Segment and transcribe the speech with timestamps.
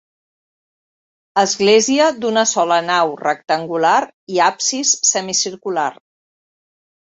[1.41, 3.95] Església d'una sola nau rectangular
[4.37, 5.89] i absis semicircular.